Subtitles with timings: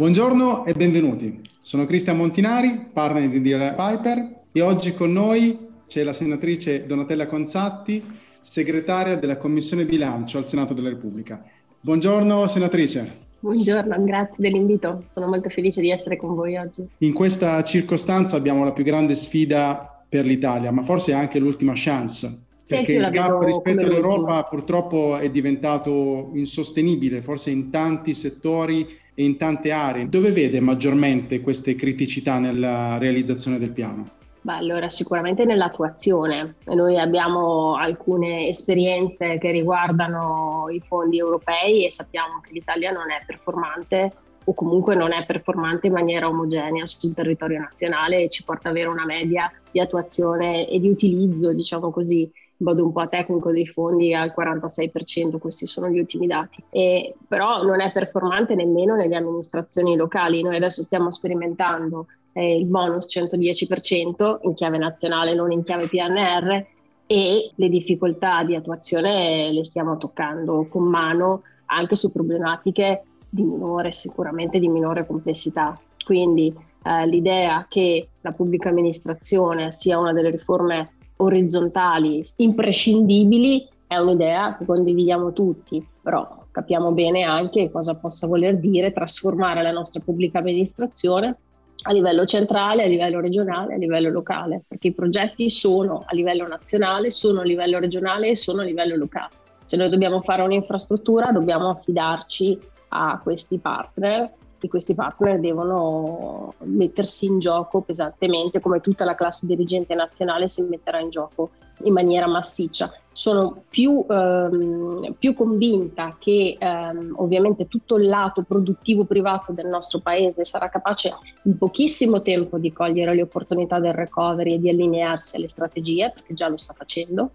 [0.00, 1.42] Buongiorno e benvenuti.
[1.60, 7.26] Sono Cristian Montinari, partner di DL Piper e oggi con noi c'è la senatrice Donatella
[7.26, 8.02] Conzatti,
[8.40, 11.44] segretaria della Commissione Bilancio al Senato della Repubblica.
[11.82, 13.16] Buongiorno senatrice.
[13.40, 15.02] Buongiorno, grazie dell'invito.
[15.04, 16.88] Sono molto felice di essere con voi oggi.
[17.00, 22.46] In questa circostanza abbiamo la più grande sfida per l'Italia, ma forse anche l'ultima chance.
[22.66, 29.70] Perché il gap rispetto all'Europa purtroppo è diventato insostenibile, forse in tanti settori in tante
[29.70, 30.08] aree.
[30.08, 34.04] Dove vede maggiormente queste criticità nella realizzazione del piano?
[34.42, 36.56] Beh, allora sicuramente nell'attuazione.
[36.66, 43.22] Noi abbiamo alcune esperienze che riguardano i fondi europei e sappiamo che l'Italia non è
[43.26, 44.12] performante
[44.44, 48.76] o comunque non è performante in maniera omogenea sul territorio nazionale e ci porta ad
[48.76, 53.66] avere una media di attuazione e di utilizzo, diciamo così, modo un po' tecnico dei
[53.66, 56.62] fondi al 46%, questi sono gli ultimi dati.
[56.70, 60.42] E, però non è performante nemmeno nelle amministrazioni locali.
[60.42, 66.66] Noi adesso stiamo sperimentando eh, il bonus 110% in chiave nazionale, non in chiave PNR
[67.06, 73.92] e le difficoltà di attuazione le stiamo toccando con mano anche su problematiche di minore,
[73.92, 75.78] sicuramente di minore complessità.
[76.04, 84.56] Quindi eh, l'idea che la pubblica amministrazione sia una delle riforme orizzontali imprescindibili è un'idea
[84.56, 90.38] che condividiamo tutti, però capiamo bene anche cosa possa voler dire trasformare la nostra pubblica
[90.38, 91.36] amministrazione
[91.82, 96.46] a livello centrale, a livello regionale, a livello locale, perché i progetti sono a livello
[96.46, 99.30] nazionale, sono a livello regionale e sono a livello locale.
[99.64, 104.30] Se noi dobbiamo fare un'infrastruttura dobbiamo affidarci a questi partner
[104.66, 110.62] e questi partner devono mettersi in gioco pesantemente come tutta la classe dirigente nazionale si
[110.62, 111.50] metterà in gioco
[111.84, 112.92] in maniera massiccia.
[113.12, 120.00] Sono più, ehm, più convinta che ehm, ovviamente tutto il lato produttivo privato del nostro
[120.00, 125.36] paese sarà capace in pochissimo tempo di cogliere le opportunità del recovery e di allinearsi
[125.36, 127.30] alle strategie, perché già lo sta facendo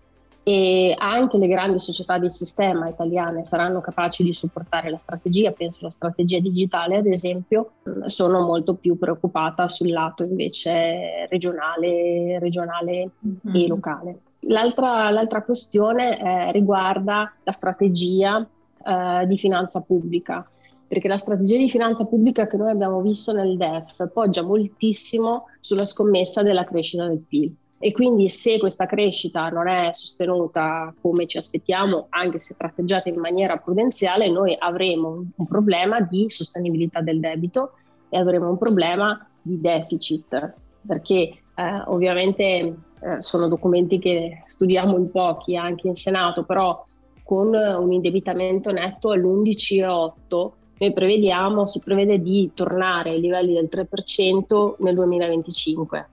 [0.48, 5.80] e anche le grandi società di sistema italiane saranno capaci di supportare la strategia, penso
[5.82, 7.72] alla strategia digitale ad esempio,
[8.06, 13.56] sono molto più preoccupata sul lato invece regionale, regionale mm-hmm.
[13.56, 14.20] e locale.
[14.42, 18.48] L'altra, l'altra questione eh, riguarda la strategia
[18.86, 20.48] eh, di finanza pubblica,
[20.88, 25.86] perché la strategia di finanza pubblica che noi abbiamo visto nel DEF poggia moltissimo sulla
[25.86, 31.38] scommessa della crescita del PIL e quindi se questa crescita non è sostenuta come ci
[31.38, 37.74] aspettiamo, anche se tratteggiata in maniera prudenziale, noi avremo un problema di sostenibilità del debito
[38.10, 42.76] e avremo un problema di deficit, perché eh, ovviamente eh,
[43.20, 46.84] sono documenti che studiamo in pochi anche in Senato, però
[47.24, 54.74] con un indebitamento netto all'11,8 noi prevediamo, si prevede di tornare ai livelli del 3%
[54.80, 56.10] nel 2025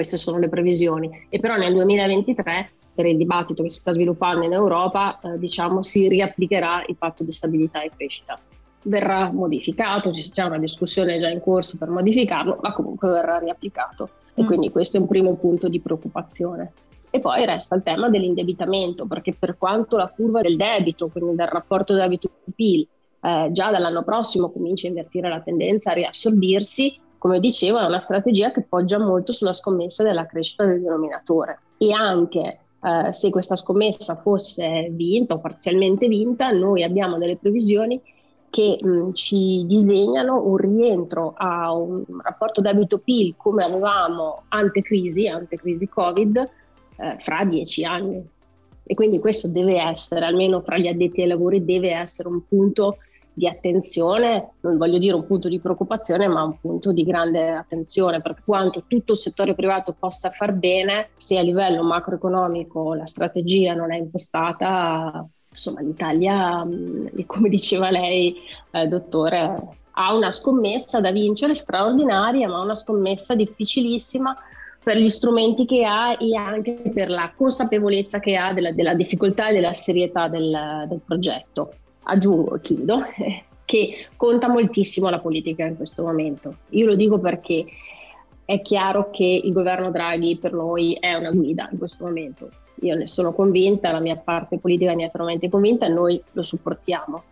[0.00, 1.26] queste sono le previsioni.
[1.28, 5.82] E però nel 2023, per il dibattito che si sta sviluppando in Europa, eh, diciamo,
[5.82, 8.38] si riapplicherà il patto di stabilità e crescita.
[8.84, 14.08] Verrà modificato, c'è una discussione già in corso per modificarlo, ma comunque verrà riapplicato.
[14.34, 14.46] E mm.
[14.46, 16.72] quindi questo è un primo punto di preoccupazione.
[17.10, 21.48] E poi resta il tema dell'indebitamento, perché per quanto la curva del debito, quindi del
[21.48, 22.88] rapporto debito-PIL,
[23.20, 28.00] eh, già dall'anno prossimo comincia a invertire la tendenza a riassorbirsi, come dicevo, è una
[28.00, 33.56] strategia che poggia molto sulla scommessa della crescita del denominatore e anche eh, se questa
[33.56, 38.00] scommessa fosse vinta o parzialmente vinta, noi abbiamo delle previsioni
[38.48, 45.56] che mh, ci disegnano un rientro a un rapporto debito-PIL come avevamo ante crisi, ante
[45.56, 46.36] crisi Covid,
[46.96, 48.26] eh, fra dieci anni.
[48.82, 52.96] E quindi questo deve essere, almeno fra gli addetti ai lavori, deve essere un punto
[53.40, 58.20] di attenzione, non voglio dire un punto di preoccupazione, ma un punto di grande attenzione,
[58.20, 63.72] per quanto tutto il settore privato possa far bene, se a livello macroeconomico la strategia
[63.72, 68.36] non è impostata, insomma l'Italia, mm, come diceva lei,
[68.72, 74.36] eh, dottore, ha una scommessa da vincere straordinaria, ma una scommessa difficilissima
[74.82, 79.48] per gli strumenti che ha e anche per la consapevolezza che ha della, della difficoltà
[79.48, 81.72] e della serietà del, del progetto
[82.10, 83.02] aggiungo e chiudo,
[83.64, 86.56] che conta moltissimo la politica in questo momento.
[86.70, 87.64] Io lo dico perché
[88.44, 92.48] è chiaro che il governo Draghi per noi è una guida in questo momento.
[92.82, 97.22] Io ne sono convinta, la mia parte politica ne è fermamente convinta noi lo supportiamo.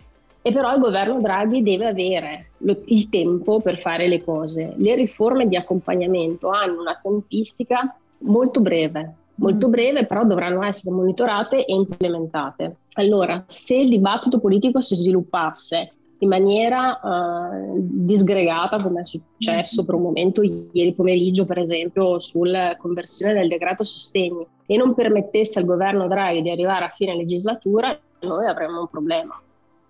[0.41, 4.75] E però il governo Draghi deve avere lo, il tempo per fare le cose.
[4.77, 9.70] Le riforme di accompagnamento hanno una tempistica molto breve, molto mm.
[9.70, 12.76] breve, però dovranno essere monitorate e implementate.
[12.94, 19.94] Allora, se il dibattito politico si sviluppasse in maniera uh, disgregata come è successo per
[19.94, 25.64] un momento ieri pomeriggio per esempio sulla conversione del decreto sostegni e non permettesse al
[25.64, 29.41] governo Draghi di arrivare a fine legislatura noi avremmo un problema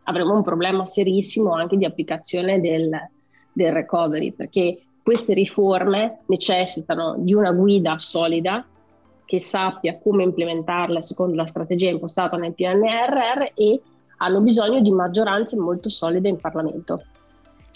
[0.02, 2.90] avremo un problema serissimo anche di applicazione del,
[3.50, 8.66] del recovery perché queste riforme necessitano di una guida solida
[9.28, 13.78] che sappia come implementarle secondo la strategia impostata nel PNRR e
[14.16, 17.02] hanno bisogno di maggioranze molto solide in Parlamento.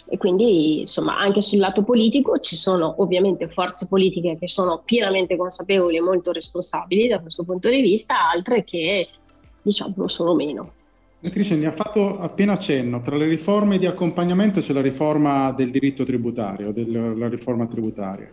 [0.08, 5.36] E quindi, insomma, anche sul lato politico ci sono ovviamente forze politiche che sono pienamente
[5.36, 9.08] consapevoli e molto responsabili da questo punto di vista, altre che,
[9.60, 10.72] diciamo, sono meno.
[11.20, 13.02] Cristian, ne ha fatto appena cenno.
[13.02, 18.30] Tra le riforme di accompagnamento c'è la riforma del diritto tributario, della riforma tributaria.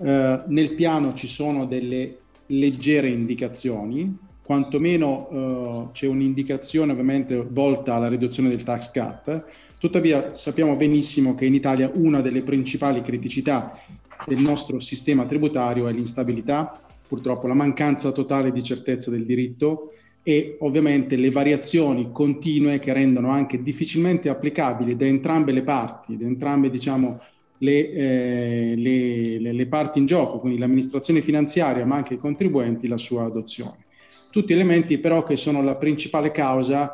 [0.00, 8.08] Eh, nel piano ci sono delle leggere indicazioni, quantomeno eh, c'è un'indicazione ovviamente volta alla
[8.08, 9.44] riduzione del tax cap,
[9.78, 13.78] tuttavia sappiamo benissimo che in Italia una delle principali criticità
[14.26, 19.92] del nostro sistema tributario è l'instabilità, purtroppo la mancanza totale di certezza del diritto
[20.22, 26.26] e ovviamente le variazioni continue che rendono anche difficilmente applicabili da entrambe le parti, da
[26.26, 27.20] entrambe diciamo,
[27.58, 32.98] le, eh, le, le, parti in gioco, quindi l'amministrazione finanziaria ma anche i contribuenti, la
[32.98, 33.86] sua adozione
[34.30, 36.92] tutti elementi però che sono la principale causa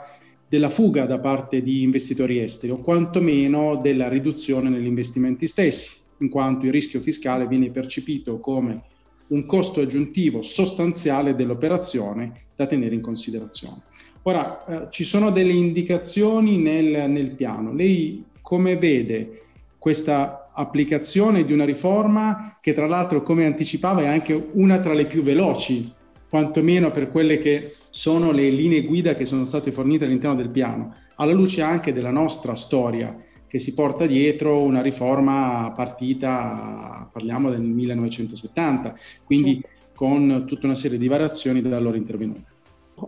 [0.49, 6.29] della fuga da parte di investitori esteri o quantomeno della riduzione negli investimenti stessi, in
[6.29, 8.83] quanto il rischio fiscale viene percepito come
[9.29, 13.83] un costo aggiuntivo sostanziale dell'operazione da tenere in considerazione.
[14.23, 17.75] Ora, eh, ci sono delle indicazioni nel, nel piano.
[17.75, 19.43] Lei come vede
[19.79, 25.07] questa applicazione di una riforma che tra l'altro, come anticipava, è anche una tra le
[25.07, 25.93] più veloci
[26.29, 30.95] quantomeno per quelle che sono le linee guida che sono state fornite all'interno del piano,
[31.15, 33.17] alla luce anche della nostra storia
[33.47, 39.69] che si porta dietro una riforma partita, parliamo del 1970, quindi sì.
[39.95, 42.54] con tutta una serie di variazioni da allora intervenute.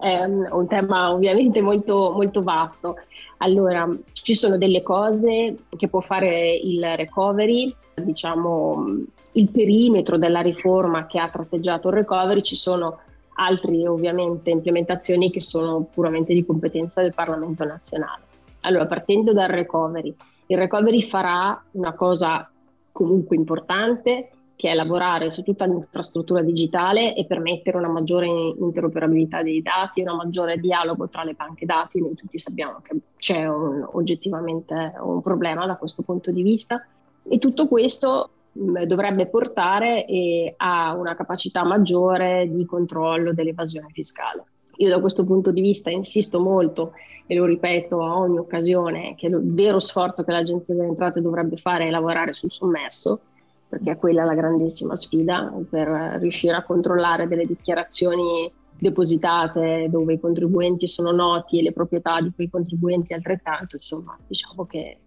[0.00, 2.96] È un tema ovviamente molto, molto vasto.
[3.38, 8.84] Allora, ci sono delle cose che può fare il recovery, diciamo
[9.32, 12.98] il perimetro della riforma che ha tratteggiato il recovery, ci sono
[13.34, 18.22] altre ovviamente implementazioni che sono puramente di competenza del Parlamento nazionale.
[18.60, 20.14] Allora, partendo dal recovery,
[20.46, 22.50] il recovery farà una cosa
[22.92, 29.60] comunque importante che è lavorare su tutta l'infrastruttura digitale e permettere una maggiore interoperabilità dei
[29.60, 32.00] dati, una maggiore dialogo tra le banche dati.
[32.00, 36.84] Noi tutti sappiamo che c'è un, oggettivamente un problema da questo punto di vista.
[37.28, 44.44] E tutto questo dovrebbe portare eh, a una capacità maggiore di controllo dell'evasione fiscale.
[44.78, 46.92] Io da questo punto di vista insisto molto
[47.26, 51.56] e lo ripeto a ogni occasione che il vero sforzo che l'Agenzia delle Entrate dovrebbe
[51.56, 53.20] fare è lavorare sul sommerso,
[53.68, 55.88] perché è quella la grandissima sfida per
[56.20, 62.32] riuscire a controllare delle dichiarazioni depositate dove i contribuenti sono noti e le proprietà di
[62.34, 64.98] quei contribuenti altrettanto, insomma, diciamo che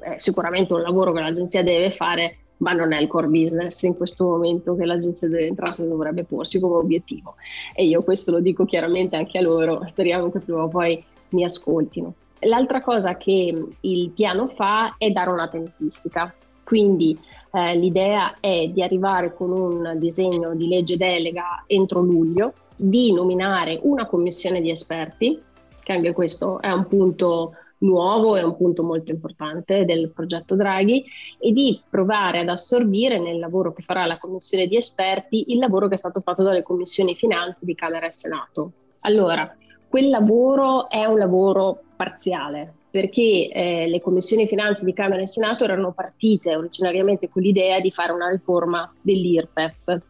[0.00, 3.96] è sicuramente un lavoro che l'agenzia deve fare ma non è il core business in
[3.96, 7.36] questo momento che l'agenzia delle entrate dovrebbe porsi come obiettivo.
[7.74, 11.44] E io questo lo dico chiaramente anche a loro, speriamo che prima o poi mi
[11.44, 12.14] ascoltino.
[12.40, 16.34] L'altra cosa che il piano fa è dare una tempistica,
[16.68, 17.18] quindi
[17.50, 23.80] eh, l'idea è di arrivare con un disegno di legge delega entro luglio, di nominare
[23.84, 25.40] una commissione di esperti,
[25.82, 31.06] che anche questo è un punto nuovo è un punto molto importante del progetto Draghi
[31.38, 35.88] e di provare ad assorbire nel lavoro che farà la commissione di esperti il lavoro
[35.88, 38.72] che è stato fatto dalle commissioni finanze di Camera e Senato.
[39.02, 39.56] Allora,
[39.88, 45.64] quel lavoro è un lavoro parziale perché eh, le commissioni finanze di Camera e Senato
[45.64, 50.00] erano partite originariamente con l'idea di fare una riforma dell'IRPEF.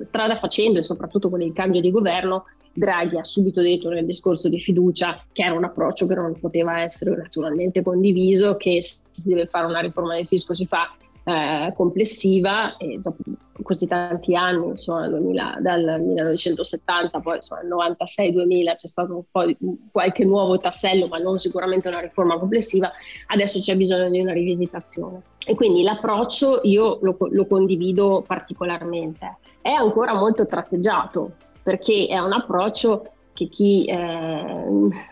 [0.00, 4.48] Strada facendo e soprattutto con il cambio di governo Draghi ha subito detto nel discorso
[4.48, 9.28] di fiducia che era un approccio che non poteva essere naturalmente condiviso, che se si
[9.28, 10.94] deve fare una riforma del fisco si fa
[11.24, 13.22] eh, complessiva e dopo
[13.62, 19.56] così tanti anni, insomma, 2000, dal 1970 poi insomma, 96-2000 c'è stato un po' di,
[19.90, 22.90] qualche nuovo tassello, ma non sicuramente una riforma complessiva,
[23.26, 25.22] adesso c'è bisogno di una rivisitazione.
[25.44, 29.38] E quindi l'approccio io lo, lo condivido particolarmente.
[29.60, 33.06] È ancora molto tratteggiato, perché è un approccio
[33.42, 34.64] che chi eh,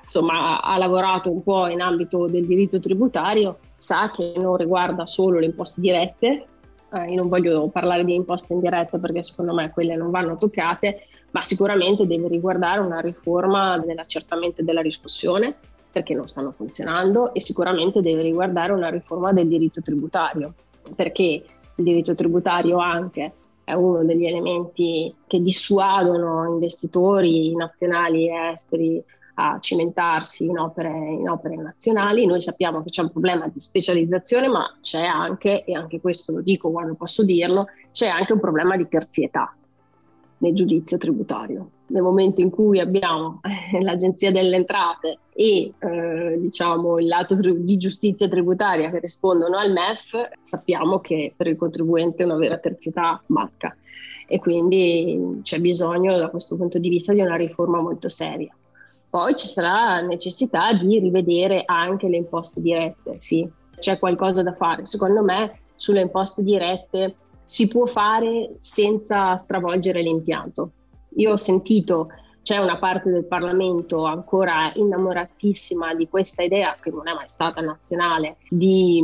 [0.03, 5.39] insomma, ha lavorato un po' in ambito del diritto tributario sa che non riguarda solo
[5.39, 6.47] le imposte dirette,
[6.93, 11.07] eh, io non voglio parlare di imposte indirette perché secondo me quelle non vanno toccate,
[11.31, 15.55] ma sicuramente deve riguardare una riforma dell'accertamento della riscossione,
[15.91, 20.55] perché non stanno funzionando e sicuramente deve riguardare una riforma del diritto tributario,
[20.95, 23.33] perché il diritto tributario anche
[23.71, 29.03] è uno degli elementi che dissuadono investitori nazionali e esteri
[29.35, 32.27] a cimentarsi in opere, in opere, nazionali.
[32.27, 36.41] Noi sappiamo che c'è un problema di specializzazione, ma c'è anche, e anche questo lo
[36.43, 39.55] dico quando posso dirlo, c'è anche un problema di terzietà
[40.39, 41.71] nel giudizio tributario.
[41.91, 43.41] Nel momento in cui abbiamo
[43.81, 50.29] l'Agenzia delle Entrate e eh, diciamo, il lato di giustizia tributaria che rispondono al MEF,
[50.43, 53.75] sappiamo che per il contribuente una vera terzietà manca
[54.33, 58.55] e quindi c'è bisogno da questo punto di vista di una riforma molto seria.
[59.11, 64.85] Poi ci sarà necessità di rivedere anche le imposte dirette, sì, c'è qualcosa da fare.
[64.85, 70.71] Secondo me sulle imposte dirette si può fare senza stravolgere l'impianto.
[71.17, 72.09] Io ho sentito
[72.43, 77.61] c'è una parte del Parlamento ancora innamoratissima di questa idea, che non è mai stata
[77.61, 79.03] nazionale, di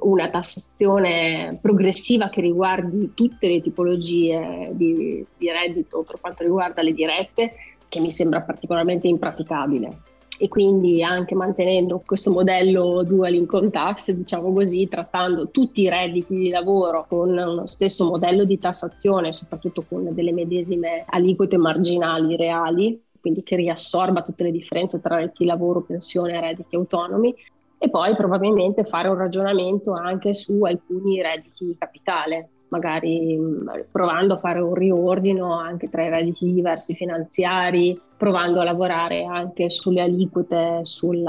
[0.00, 6.92] una tassazione progressiva che riguardi tutte le tipologie di, di reddito per quanto riguarda le
[6.92, 7.52] dirette,
[7.88, 10.07] che mi sembra particolarmente impraticabile
[10.38, 16.34] e quindi anche mantenendo questo modello dual income tax, diciamo così, trattando tutti i redditi
[16.34, 23.02] di lavoro con uno stesso modello di tassazione, soprattutto con delle medesime aliquote marginali reali,
[23.20, 27.34] quindi che riassorba tutte le differenze tra redditi di lavoro, pensione e redditi autonomi,
[27.76, 33.38] e poi probabilmente fare un ragionamento anche su alcuni redditi di capitale, magari
[33.90, 39.70] provando a fare un riordino anche tra i redditi diversi finanziari, provando a lavorare anche
[39.70, 41.24] sulle aliquote, sugli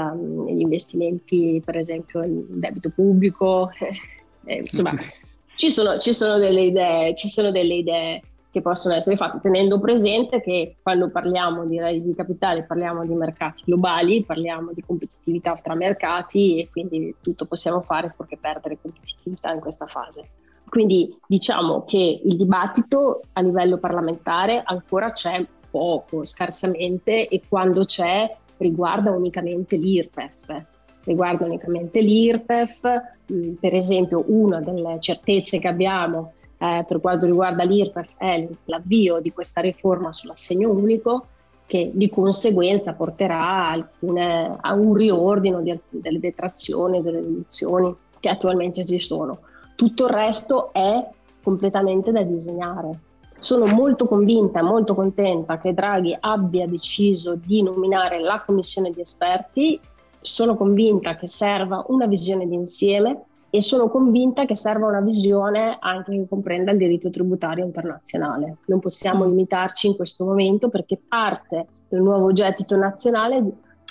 [0.46, 3.70] investimenti, per esempio il debito pubblico.
[4.46, 4.94] Eh, insomma,
[5.54, 9.78] ci sono, ci sono, delle idee, ci sono delle idee che possono essere fatte, tenendo
[9.78, 15.54] presente che quando parliamo di redditi di capitale parliamo di mercati globali, parliamo di competitività
[15.62, 20.28] tra mercati e quindi tutto possiamo fare fuorché perdere competitività in questa fase.
[20.70, 28.36] Quindi diciamo che il dibattito a livello parlamentare ancora c'è poco, scarsamente, e quando c'è
[28.58, 30.64] riguarda unicamente l'IRPEF.
[31.02, 32.88] Riguarda unicamente l'IRPEF,
[33.32, 39.18] mm, per esempio una delle certezze che abbiamo eh, per quanto riguarda l'IRPEF è l'avvio
[39.18, 41.26] di questa riforma sull'assegno unico
[41.66, 48.84] che di conseguenza porterà alcune, a un riordino di, delle detrazioni, delle deduzioni che attualmente
[48.84, 49.40] ci sono.
[49.80, 51.08] Tutto il resto è
[51.42, 52.98] completamente da disegnare.
[53.38, 59.80] Sono molto convinta, molto contenta che Draghi abbia deciso di nominare la commissione di esperti.
[60.20, 66.10] Sono convinta che serva una visione d'insieme e sono convinta che serva una visione anche
[66.10, 68.58] che comprenda il diritto tributario internazionale.
[68.66, 73.42] Non possiamo limitarci in questo momento perché parte del nuovo gettito nazionale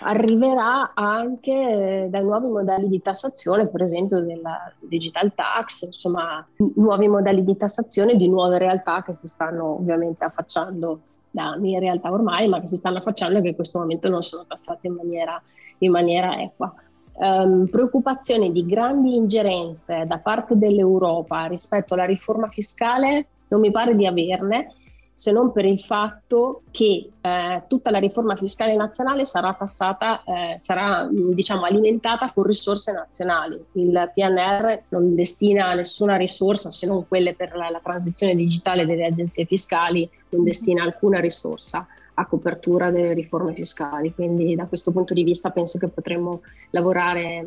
[0.01, 7.07] arriverà anche eh, dai nuovi modelli di tassazione, per esempio della digital tax, insomma nuovi
[7.07, 10.99] modelli di tassazione di nuove realtà che si stanno ovviamente affacciando
[11.31, 14.23] da mie realtà ormai, ma che si stanno affacciando e che in questo momento non
[14.23, 15.41] sono tassate in maniera,
[15.79, 16.73] in maniera equa.
[17.13, 23.95] Um, preoccupazione di grandi ingerenze da parte dell'Europa rispetto alla riforma fiscale non mi pare
[23.95, 24.73] di averne
[25.19, 30.55] se non per il fatto che eh, tutta la riforma fiscale nazionale sarà tassata, eh,
[30.59, 33.61] sarà diciamo, alimentata con risorse nazionali.
[33.73, 39.07] Il PNR non destina nessuna risorsa se non quelle per la, la transizione digitale delle
[39.07, 44.13] agenzie fiscali, non destina alcuna risorsa a copertura delle riforme fiscali.
[44.13, 47.45] Quindi da questo punto di vista penso che potremmo lavorare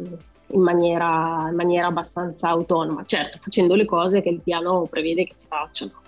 [0.49, 5.33] in maniera, in maniera abbastanza autonoma, certo facendo le cose che il piano prevede che
[5.33, 6.02] si facciano.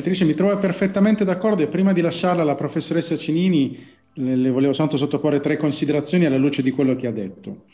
[0.00, 4.72] Beatrice, mi trovo perfettamente d'accordo e prima di lasciarla alla professoressa Cinini le, le volevo
[4.72, 7.64] soltanto sottoporre tre considerazioni alla luce di quello che ha detto.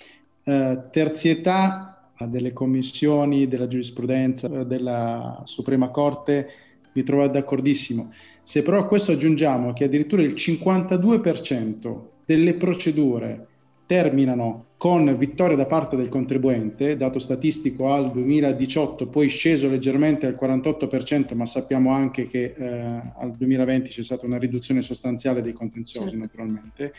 [0.42, 6.48] Eh, terzietà delle commissioni, della giurisprudenza, della Suprema Corte,
[6.94, 8.12] mi trovo d'accordissimo.
[8.42, 13.46] Se però a questo aggiungiamo che addirittura il 52% delle procedure
[13.86, 20.36] terminano con vittoria da parte del contribuente, dato statistico al 2018, poi sceso leggermente al
[20.38, 26.10] 48%, ma sappiamo anche che eh, al 2020 c'è stata una riduzione sostanziale dei contenziosi
[26.10, 26.18] certo.
[26.18, 26.92] naturalmente,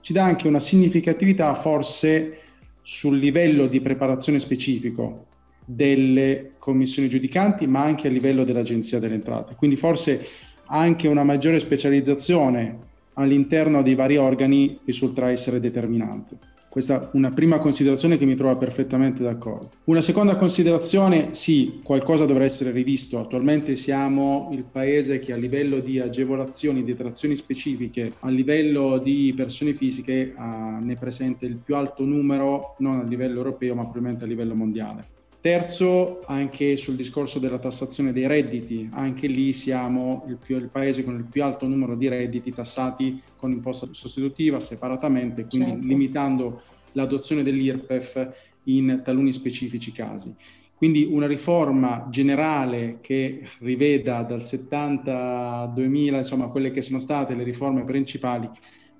[0.00, 2.38] ci dà anche una significatività forse
[2.82, 5.26] sul livello di preparazione specifico
[5.64, 9.54] delle commissioni giudicanti, ma anche a livello dell'Agenzia delle Entrate.
[9.54, 10.26] Quindi forse
[10.66, 16.52] anche una maggiore specializzazione all'interno dei vari organi risulterà essere determinante.
[16.74, 19.70] Questa è una prima considerazione che mi trova perfettamente d'accordo.
[19.84, 23.20] Una seconda considerazione, sì, qualcosa dovrà essere rivisto.
[23.20, 29.32] Attualmente siamo il paese che a livello di agevolazioni, di detrazioni specifiche, a livello di
[29.36, 34.24] persone fisiche uh, ne presenta il più alto numero, non a livello europeo, ma probabilmente
[34.24, 35.13] a livello mondiale.
[35.44, 41.04] Terzo, anche sul discorso della tassazione dei redditi, anche lì siamo il, più, il, paese
[41.04, 45.86] con il più alto numero di redditi tassati con imposta sostitutiva separatamente, quindi certo.
[45.86, 48.32] limitando l'adozione dell'IRPEF
[48.62, 50.34] in taluni specifici casi.
[50.74, 57.34] Quindi una riforma generale che riveda dal 70 al 2000, insomma, quelle che sono state
[57.34, 58.48] le riforme principali,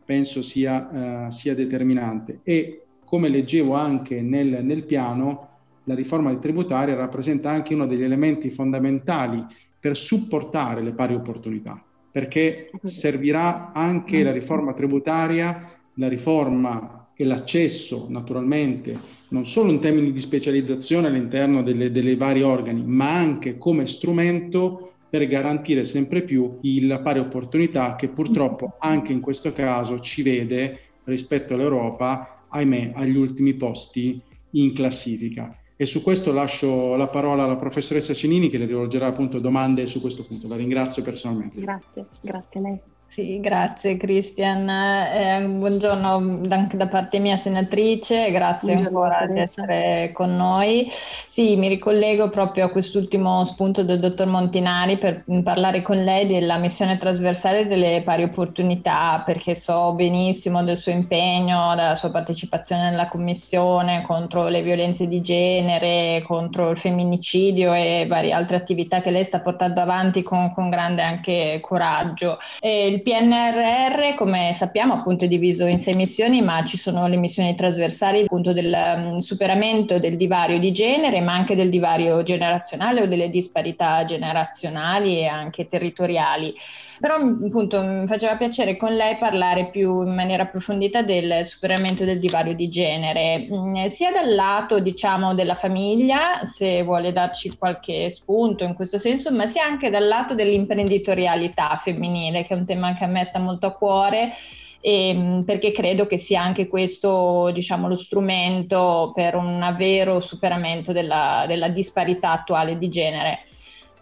[0.04, 2.40] penso sia, uh, sia determinante.
[2.42, 5.52] E come leggevo anche nel, nel piano,
[5.84, 9.44] la riforma tributaria rappresenta anche uno degli elementi fondamentali
[9.78, 18.06] per supportare le pari opportunità, perché servirà anche la riforma tributaria, la riforma e l'accesso
[18.08, 23.86] naturalmente non solo in termini di specializzazione all'interno delle, delle vari organi, ma anche come
[23.86, 30.22] strumento per garantire sempre più la pari opportunità che purtroppo anche in questo caso ci
[30.22, 35.56] vede rispetto all'Europa, ahimè, agli ultimi posti in classifica.
[35.76, 40.00] E su questo lascio la parola alla professoressa Cenini che le rivolgerà appunto domande su
[40.00, 40.46] questo punto.
[40.46, 41.60] La ringrazio personalmente.
[41.60, 42.80] Grazie, grazie a lei.
[43.14, 44.68] Sì, grazie Cristian.
[44.68, 50.88] Eh, buongiorno anche da parte mia senatrice, grazie buongiorno, ancora di essere con noi.
[50.90, 56.56] Sì, mi ricollego proprio a quest'ultimo spunto del dottor Montinari per parlare con lei della
[56.56, 63.06] missione trasversale delle pari opportunità, perché so benissimo del suo impegno, della sua partecipazione nella
[63.06, 69.22] commissione contro le violenze di genere, contro il femminicidio e varie altre attività che lei
[69.22, 72.38] sta portando avanti con, con grande anche coraggio.
[72.58, 77.16] E il PNRR, come sappiamo, appunto è diviso in sei missioni, ma ci sono le
[77.16, 83.02] missioni trasversali appunto del um, superamento del divario di genere, ma anche del divario generazionale
[83.02, 86.54] o delle disparità generazionali e anche territoriali.
[86.98, 92.18] Però appunto mi faceva piacere con lei parlare più in maniera approfondita del superamento del
[92.18, 98.64] divario di genere, mm, sia dal lato diciamo della famiglia, se vuole darci qualche spunto
[98.64, 103.04] in questo senso, ma sia anche dal lato dell'imprenditorialità femminile, che è un tema che
[103.04, 104.32] a me sta molto a cuore.
[104.80, 110.92] E, ehm, perché credo che sia anche questo diciamo, lo strumento per un vero superamento
[110.92, 113.38] della, della disparità attuale di genere.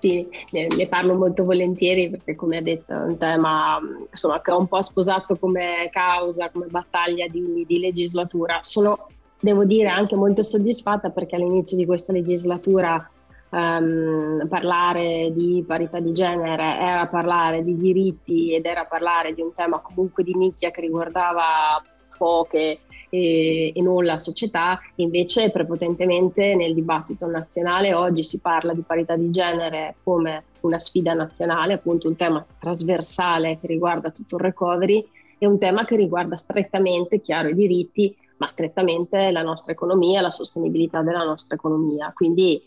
[0.03, 3.79] Sì, ne, ne, parlo molto volentieri perché come ha detto è un tema
[4.11, 8.59] insomma, che ho un po' sposato come causa, come battaglia di, di legislatura.
[8.63, 9.07] Sono,
[9.39, 13.12] devo dire, anche molto soddisfatta perché all'inizio di questa legislatura
[13.53, 19.53] um, parlare di parità di genere era parlare di diritti ed era parlare di un
[19.55, 21.83] tema comunque di nicchia che riguardava
[22.17, 28.83] poche e, e, non la società, invece prepotentemente nel dibattito nazionale oggi si parla di
[28.83, 34.43] parità di genere come una sfida nazionale, appunto un tema trasversale che riguarda tutto il
[34.43, 35.07] recovery
[35.39, 40.31] e un tema che riguarda strettamente, chiaro, i diritti, ma strettamente la nostra economia, la
[40.31, 42.13] sostenibilità della nostra economia.
[42.15, 42.63] Quindi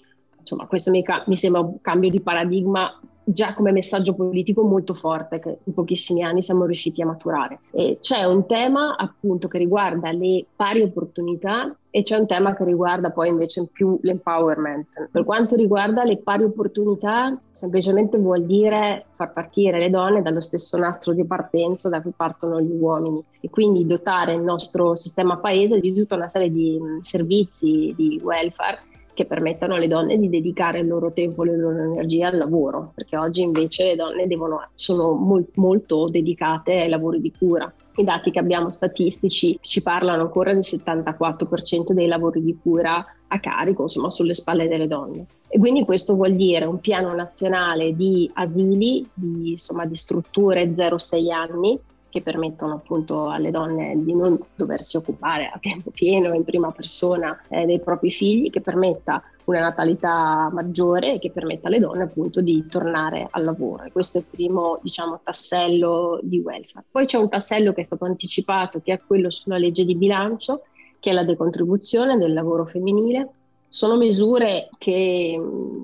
[0.45, 5.39] insomma, questo mi, mi sembra un cambio di paradigma già come messaggio politico molto forte
[5.39, 7.59] che in pochissimi anni siamo riusciti a maturare.
[7.71, 12.63] E c'è un tema appunto che riguarda le pari opportunità e c'è un tema che
[12.63, 15.09] riguarda poi invece più l'empowerment.
[15.11, 20.77] Per quanto riguarda le pari opportunità, semplicemente vuol dire far partire le donne dallo stesso
[20.77, 25.79] nastro di partenza da cui partono gli uomini e quindi dotare il nostro sistema paese
[25.79, 30.87] di tutta una serie di servizi di welfare che permettano alle donne di dedicare il
[30.87, 35.13] loro tempo e le loro energie al lavoro, perché oggi invece le donne devono, sono
[35.13, 37.73] mol, molto dedicate ai lavori di cura.
[37.95, 43.39] I dati che abbiamo statistici ci parlano ancora del 74% dei lavori di cura a
[43.39, 45.25] carico, insomma, sulle spalle delle donne.
[45.47, 51.31] E quindi questo vuol dire un piano nazionale di asili, di, insomma, di strutture 0-6
[51.31, 51.79] anni,
[52.15, 57.37] che permettono appunto alle donne di non doversi occupare a tempo pieno in prima persona
[57.49, 62.39] eh, dei propri figli, che permetta una natalità maggiore e che permetta alle donne appunto
[62.39, 63.83] di tornare al lavoro.
[63.83, 66.85] E questo è il primo diciamo, tassello di welfare.
[66.89, 70.61] Poi c'è un tassello che è stato anticipato, che è quello sulla legge di bilancio,
[71.01, 73.29] che è la decontribuzione del lavoro femminile.
[73.67, 75.37] Sono misure che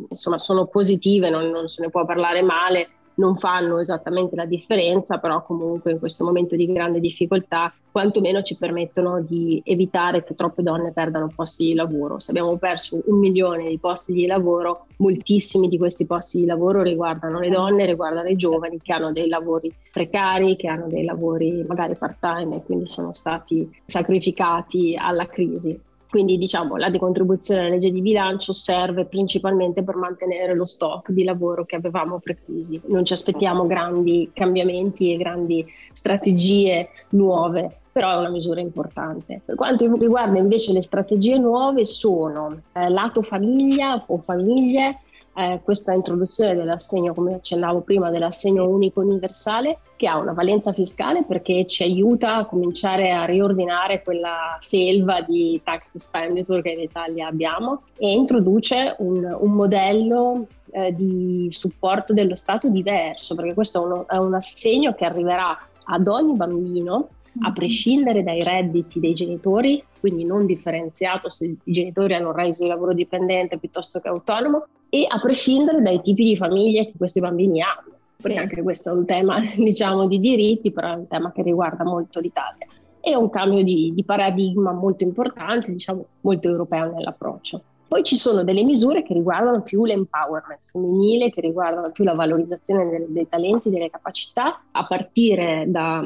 [0.08, 5.18] insomma, sono positive, non, non se ne può parlare male, non fanno esattamente la differenza,
[5.18, 10.64] però comunque in questo momento di grande difficoltà quantomeno ci permettono di evitare che troppe
[10.64, 12.20] donne perdano posti di lavoro.
[12.20, 16.82] Se abbiamo perso un milione di posti di lavoro, moltissimi di questi posti di lavoro
[16.82, 21.64] riguardano le donne, riguardano i giovani che hanno dei lavori precari, che hanno dei lavori
[21.68, 25.80] magari part-time e quindi sono stati sacrificati alla crisi.
[26.12, 31.24] Quindi diciamo la decontribuzione alla legge di bilancio serve principalmente per mantenere lo stock di
[31.24, 32.82] lavoro che avevamo pre-crisi.
[32.88, 39.40] Non ci aspettiamo grandi cambiamenti e grandi strategie nuove, però è una misura importante.
[39.46, 45.00] Per quanto riguarda invece le strategie nuove sono eh, lato famiglia o famiglie,
[45.36, 51.24] eh, questa introduzione dell'assegno, come accennavo prima, dell'assegno unico universale, che ha una valenza fiscale
[51.24, 57.28] perché ci aiuta a cominciare a riordinare quella selva di tax expenditure che in Italia
[57.28, 63.86] abbiamo e introduce un, un modello eh, di supporto dello Stato diverso, perché questo è,
[63.86, 67.54] uno, è un assegno che arriverà ad ogni bambino a mm-hmm.
[67.54, 72.70] prescindere dai redditi dei genitori, quindi non differenziato se i genitori hanno un reddito di
[72.70, 77.62] lavoro dipendente piuttosto che autonomo, e a prescindere dai tipi di famiglie che questi bambini
[77.62, 78.00] hanno.
[78.22, 78.44] Perché sì.
[78.44, 82.20] anche questo è un tema, diciamo, di diritti, però è un tema che riguarda molto
[82.20, 82.68] l'Italia.
[83.00, 87.64] È un cambio di, di paradigma molto importante, diciamo, molto europeo nell'approccio.
[87.88, 92.90] Poi ci sono delle misure che riguardano più l'empowerment femminile, che riguardano più la valorizzazione
[92.90, 96.02] dei, dei talenti, delle capacità, a partire da,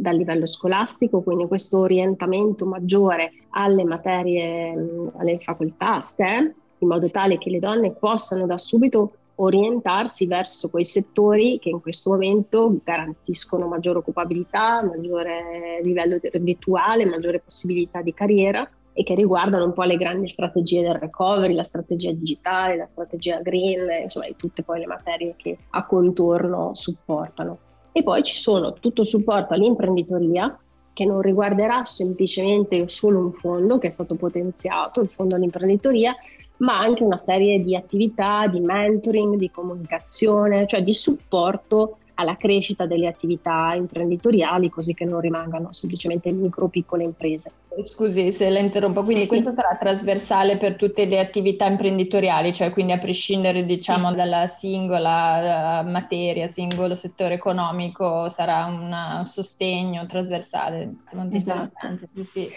[0.00, 7.38] dal livello scolastico, quindi questo orientamento maggiore alle materie, alle facoltà STEM, in modo tale
[7.38, 13.66] che le donne possano da subito orientarsi verso quei settori che in questo momento garantiscono
[13.66, 19.96] maggiore occupabilità, maggiore livello reddituale, maggiore possibilità di carriera e che riguardano un po' le
[19.96, 25.34] grandi strategie del recovery, la strategia digitale, la strategia green, insomma tutte poi le materie
[25.36, 27.58] che a contorno supportano.
[27.92, 30.58] E poi ci sono tutto il supporto all'imprenditoria
[30.92, 36.14] che non riguarderà semplicemente solo un fondo che è stato potenziato, il fondo all'imprenditoria,
[36.58, 42.86] ma anche una serie di attività di mentoring, di comunicazione, cioè di supporto alla crescita
[42.86, 47.52] delle attività imprenditoriali, così che non rimangano semplicemente micro piccole imprese.
[47.84, 52.70] Scusi se la interrompo, quindi sì, questo sarà trasversale per tutte le attività imprenditoriali, cioè
[52.70, 54.16] quindi a prescindere diciamo sì.
[54.16, 60.96] dalla singola uh, materia, singolo settore economico, sarà un sostegno trasversale.
[61.30, 61.98] Esatto.
[62.22, 62.48] Sì.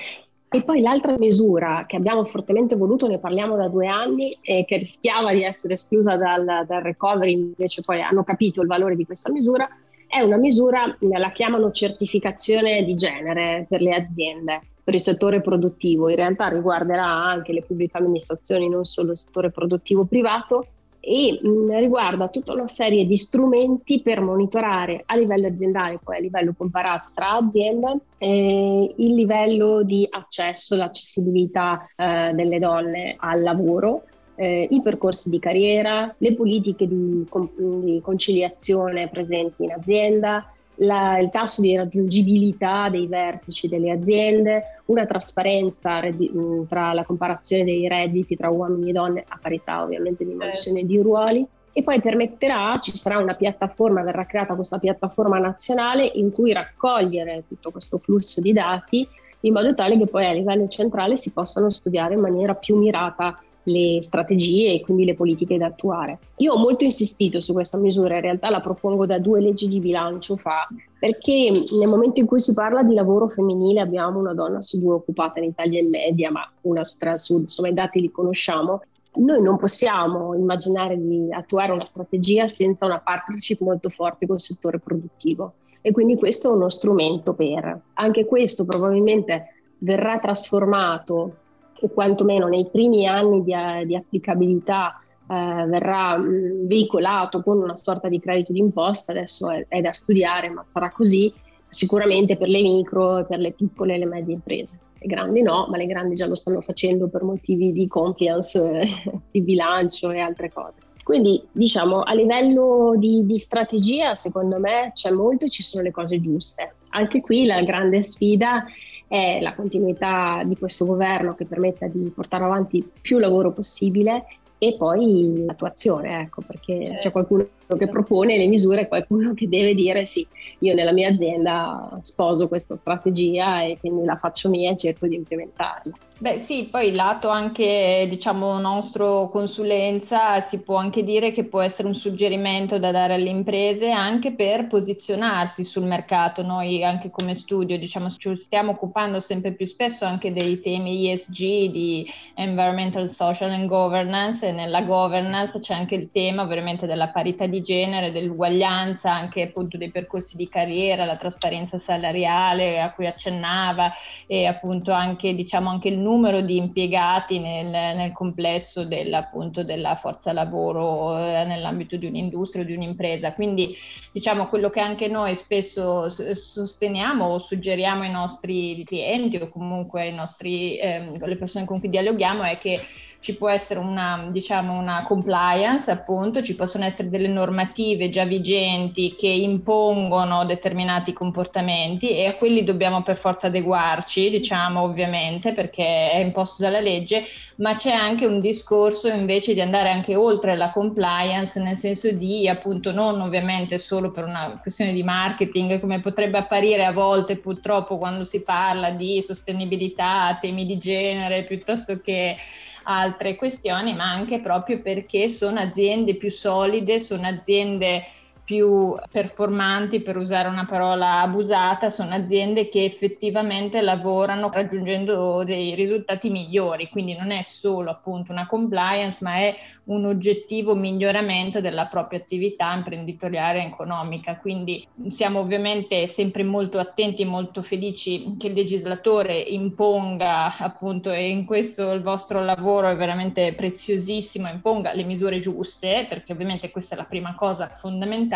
[0.53, 4.77] E poi l'altra misura che abbiamo fortemente voluto, ne parliamo da due anni, e che
[4.77, 9.31] rischiava di essere esclusa dal, dal recovery, invece poi hanno capito il valore di questa
[9.31, 9.67] misura,
[10.07, 16.07] è una misura, la chiamano certificazione di genere per le aziende, per il settore produttivo.
[16.07, 20.67] In realtà riguarderà anche le pubbliche amministrazioni, non solo il settore produttivo privato,
[21.05, 26.19] e mh, riguarda tutta una serie di strumenti per monitorare a livello aziendale, poi a
[26.21, 34.03] livello comparato tra aziende, eh, il livello di accesso, l'accessibilità eh, delle donne al lavoro,
[34.35, 41.29] eh, i percorsi di carriera, le politiche di, di conciliazione presenti in azienda, la, il
[41.29, 46.31] tasso di raggiungibilità dei vertici delle aziende, una trasparenza reddi,
[46.67, 50.93] tra la comparazione dei redditi tra uomini e donne a parità ovviamente di mansione certo.
[50.93, 56.31] di ruoli e poi permetterà, ci sarà una piattaforma, verrà creata questa piattaforma nazionale in
[56.31, 59.07] cui raccogliere tutto questo flusso di dati
[59.41, 63.37] in modo tale che poi a livello centrale si possano studiare in maniera più mirata
[63.63, 66.19] le strategie e quindi le politiche da attuare.
[66.37, 69.79] Io ho molto insistito su questa misura, in realtà la propongo da due leggi di
[69.79, 70.67] bilancio fa,
[70.99, 74.95] perché nel momento in cui si parla di lavoro femminile abbiamo una donna su due
[74.95, 78.11] occupata in Italia in media, ma una su tre al sud, insomma i dati li
[78.11, 78.81] conosciamo,
[79.15, 84.79] noi non possiamo immaginare di attuare una strategia senza una partnership molto forte col settore
[84.79, 87.79] produttivo e quindi questo è uno strumento per.
[87.93, 91.35] Anche questo probabilmente verrà trasformato
[91.85, 93.53] o quantomeno nei primi anni di,
[93.85, 99.65] di applicabilità eh, verrà mh, mm, veicolato con una sorta di credito d'imposta, adesso è,
[99.67, 101.33] è, da studiare, ma sarà così
[101.67, 104.79] sicuramente per le micro, per le piccole e le medie imprese.
[104.99, 108.87] Le grandi no, ma le grandi già lo stanno facendo per motivi di compliance, eh,
[109.31, 110.79] di bilancio e altre cose.
[111.03, 115.91] Quindi diciamo a livello di, di strategia secondo me c'è molto e ci sono le
[115.91, 116.75] cose giuste.
[116.89, 118.65] Anche qui la grande sfida
[119.13, 124.25] è la continuità di questo governo che permetta di portare avanti più lavoro possibile
[124.57, 127.47] e poi l'attuazione, ecco, perché c'è qualcuno
[127.77, 130.25] che propone le misure qualcuno che deve dire sì,
[130.59, 135.15] io nella mia azienda sposo questa strategia e quindi la faccio mia e cerco di
[135.15, 135.93] implementarla.
[136.23, 141.59] Beh sì, poi il lato anche diciamo nostro consulenza si può anche dire che può
[141.59, 146.41] essere un suggerimento da dare alle imprese anche per posizionarsi sul mercato.
[146.41, 151.35] Noi anche come studio diciamo ci stiamo occupando sempre più spesso anche dei temi ESG
[151.69, 157.47] di Environmental, Social and Governance e nella governance c'è anche il tema veramente della parità
[157.47, 163.91] di genere, dell'uguaglianza, anche appunto dei percorsi di carriera, la trasparenza salariale a cui accennava
[164.27, 169.95] e appunto anche diciamo anche il numero di impiegati nel, nel complesso del, appunto, della
[169.95, 173.33] forza lavoro eh, nell'ambito di un'industria o di un'impresa.
[173.33, 173.75] Quindi
[174.11, 180.13] diciamo quello che anche noi spesso sosteniamo o suggeriamo ai nostri clienti o comunque ai
[180.13, 182.79] nostri, eh, le persone con cui dialoghiamo è che
[183.23, 189.15] ci può essere una, diciamo, una compliance, appunto, ci possono essere delle normative già vigenti
[189.17, 196.17] che impongono determinati comportamenti e a quelli dobbiamo per forza adeguarci, diciamo, ovviamente, perché è
[196.17, 197.23] imposto dalla legge,
[197.55, 202.49] ma c'è anche un discorso invece di andare anche oltre la compliance, nel senso di
[202.49, 207.97] appunto non ovviamente solo per una questione di marketing, come potrebbe apparire a volte purtroppo
[207.97, 212.35] quando si parla di sostenibilità, temi di genere, piuttosto che
[212.83, 218.05] altre questioni, ma anche proprio perché sono aziende più solide, sono aziende
[218.43, 226.29] più performanti, per usare una parola abusata, sono aziende che effettivamente lavorano raggiungendo dei risultati
[226.29, 232.19] migliori, quindi non è solo appunto una compliance, ma è un oggettivo miglioramento della propria
[232.19, 234.37] attività imprenditoriale e economica.
[234.37, 241.29] Quindi siamo ovviamente sempre molto attenti e molto felici che il legislatore imponga appunto e
[241.29, 246.95] in questo il vostro lavoro è veramente preziosissimo, imponga le misure giuste, perché ovviamente questa
[246.95, 248.31] è la prima cosa fondamentale,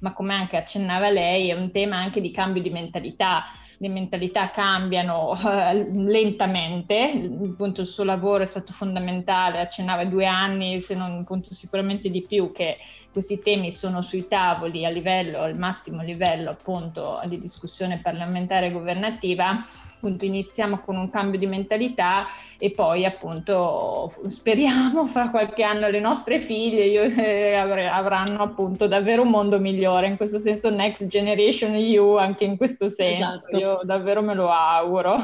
[0.00, 3.44] ma come anche accennava lei è un tema anche di cambio di mentalità.
[3.80, 10.80] Le mentalità cambiano uh, lentamente, appunto il suo lavoro è stato fondamentale, accennava due anni,
[10.80, 12.78] se non appunto sicuramente di più, che
[13.12, 18.72] questi temi sono sui tavoli a livello, al massimo livello appunto di discussione parlamentare e
[18.72, 19.64] governativa
[19.98, 26.00] appunto iniziamo con un cambio di mentalità e poi appunto speriamo fra qualche anno le
[26.00, 31.74] nostre figlie io, eh, avranno appunto davvero un mondo migliore, in questo senso Next Generation
[31.74, 33.56] EU anche in questo senso, esatto.
[33.56, 35.16] io davvero me lo auguro.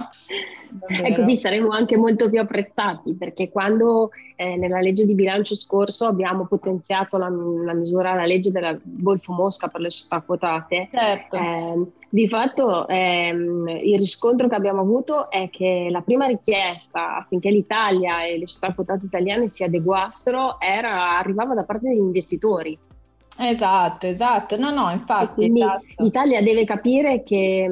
[0.69, 1.07] Davvero.
[1.07, 6.07] E così saremo anche molto più apprezzati perché quando eh, nella legge di bilancio scorso
[6.07, 11.37] abbiamo potenziato la, la misura, la legge della Golfo Mosca per le società quotate, certo.
[11.37, 17.51] eh, di fatto ehm, il riscontro che abbiamo avuto è che la prima richiesta affinché
[17.51, 22.79] l'Italia e le società quotate italiane si adeguassero era, arrivava da parte degli investitori.
[23.37, 25.35] Esatto, esatto, no, no, infatti.
[25.35, 26.03] quindi esatto.
[26.03, 27.69] l'Italia deve capire che,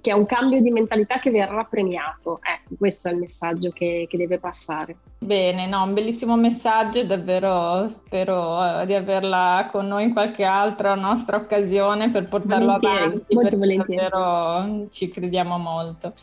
[0.00, 2.38] che, è un cambio di mentalità che verrà premiato.
[2.40, 4.96] Ecco, questo è il messaggio che, che deve passare.
[5.18, 10.94] Bene, no, un bellissimo messaggio, davvero spero uh, di averla con noi in qualche altra
[10.94, 13.34] nostra occasione per portarlo volentieri, avanti.
[13.34, 14.08] Molto volentieri.
[14.08, 16.14] Davvero ci crediamo molto.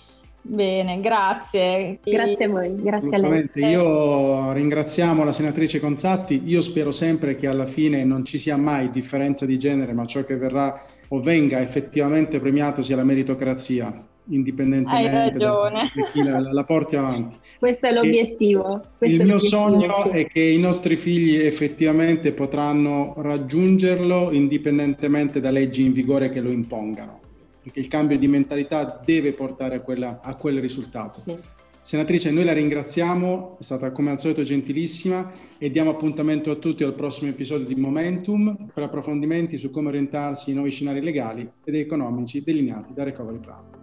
[0.50, 2.00] Bene, grazie.
[2.02, 3.50] Grazie a voi, grazie a lei.
[3.54, 8.90] Io ringraziamo la senatrice Conzatti, io spero sempre che alla fine non ci sia mai
[8.90, 15.38] differenza di genere, ma ciò che verrà o venga effettivamente premiato sia la meritocrazia, indipendentemente
[15.38, 17.36] da, da chi la, la, porti avanti.
[17.60, 18.84] Questo è l'obiettivo.
[18.98, 20.20] Questo il è mio sogno sì.
[20.20, 26.52] è che i nostri figli effettivamente potranno raggiungerlo indipendentemente da leggi in vigore che lo
[26.52, 27.26] impongano
[27.68, 31.20] perché il cambio di mentalità deve portare a, quella, a quel risultato.
[31.20, 31.38] Sì.
[31.82, 36.84] Senatrice, noi la ringraziamo, è stata come al solito gentilissima e diamo appuntamento a tutti
[36.84, 41.76] al prossimo episodio di Momentum per approfondimenti su come orientarsi i nuovi scenari legali ed
[41.76, 43.77] economici delineati da Recovery Plan.